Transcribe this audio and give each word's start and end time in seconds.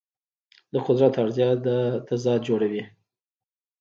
د 0.73 0.75
قدرت 0.87 1.13
اړتیا 1.21 1.49
دا 1.65 1.79
تضاد 2.07 2.39
جوړوي. 2.47 2.83